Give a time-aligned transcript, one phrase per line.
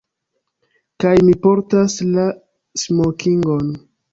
[1.03, 2.27] Kaj mi portas la
[2.85, 3.73] smokingon.